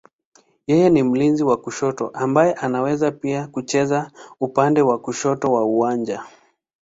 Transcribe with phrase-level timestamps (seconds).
[0.69, 6.23] Yeye ni mlinzi wa kushoto ambaye anaweza pia kucheza upande wa kushoto wa uwanja.